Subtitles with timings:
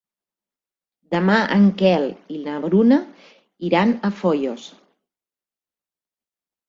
[1.15, 2.07] Demà en Quel
[2.37, 2.99] i na Bruna
[3.71, 4.67] iran a Foios.